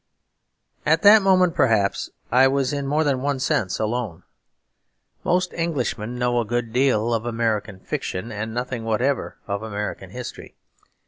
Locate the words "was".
2.47-2.73